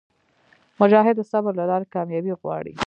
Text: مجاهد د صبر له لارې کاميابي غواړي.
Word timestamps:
مجاهد 0.81 1.15
د 1.17 1.21
صبر 1.31 1.51
له 1.59 1.65
لارې 1.71 1.91
کاميابي 1.95 2.33
غواړي. 2.41 2.73